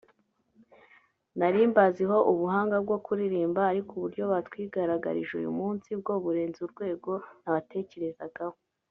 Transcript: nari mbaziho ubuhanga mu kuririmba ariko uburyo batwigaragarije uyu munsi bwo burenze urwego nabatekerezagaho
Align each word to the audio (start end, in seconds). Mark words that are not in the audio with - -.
nari 1.37 1.59
mbaziho 1.71 2.17
ubuhanga 2.31 2.75
mu 2.87 2.95
kuririmba 3.05 3.61
ariko 3.71 3.91
uburyo 3.93 4.23
batwigaragarije 4.31 5.33
uyu 5.41 5.51
munsi 5.59 5.89
bwo 5.99 6.13
burenze 6.23 6.59
urwego 6.65 7.11
nabatekerezagaho 7.41 8.57